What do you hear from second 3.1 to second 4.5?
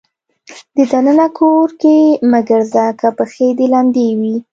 پښې دې لمدې وي.